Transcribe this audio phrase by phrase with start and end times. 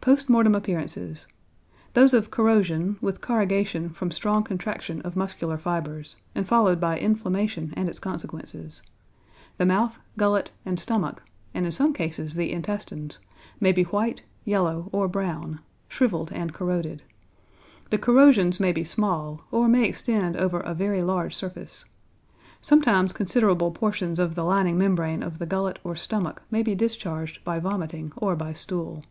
[0.00, 1.28] Post Mortem Appearances.
[1.94, 7.72] Those of corrosion, with corrugation from strong contraction of muscular fibres, and followed by inflammation
[7.76, 8.82] and its consequences.
[9.58, 11.22] The mouth, gullet, and stomach,
[11.54, 13.20] and in some cases the intestines,
[13.60, 17.04] may be white, yellow, or brown, shrivelled and corroded.
[17.90, 21.84] The corrosions may be small, or may extend over a very large surface.
[22.60, 27.44] Sometimes considerable portions of the lining membrane of the gullet or stomach may be discharged
[27.44, 29.04] by vomiting or by stool.